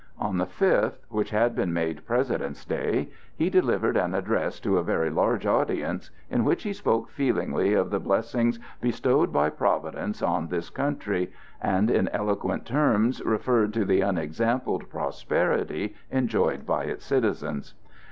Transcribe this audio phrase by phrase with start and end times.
[0.17, 5.45] On the fifth—which had been made President's Day—he delivered an address to a very large
[5.45, 11.31] audience, in which he spoke feelingly of the blessings bestowed by Providence on this country,
[11.61, 17.75] and in eloquent terms referred to the unexampled prosperity enjoyed by its citizens.